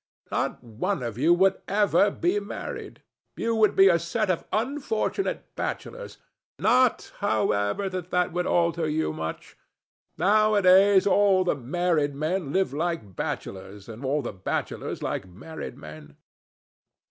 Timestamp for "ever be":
1.67-2.39